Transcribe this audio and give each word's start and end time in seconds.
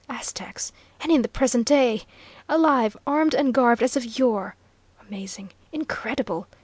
Aztecs! 0.09 0.71
And 1.01 1.11
in 1.11 1.21
the 1.21 1.27
present 1.27 1.67
day! 1.67 2.05
Alive 2.49 2.97
armed 3.05 3.35
and 3.35 3.53
garbed 3.53 3.83
as 3.83 3.95
of 3.95 4.17
yore! 4.17 4.55
Amazing! 4.99 5.51
Incredible! 5.71 6.47